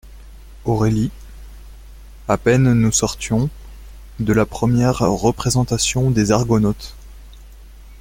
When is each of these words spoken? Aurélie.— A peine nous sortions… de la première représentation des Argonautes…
Aurélie.— 0.65 1.11
A 2.27 2.35
peine 2.35 2.73
nous 2.73 2.91
sortions… 2.91 3.51
de 4.19 4.33
la 4.33 4.47
première 4.47 4.97
représentation 5.01 6.09
des 6.09 6.31
Argonautes… 6.31 6.95